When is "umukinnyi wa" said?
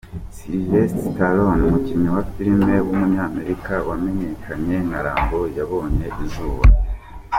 1.67-2.23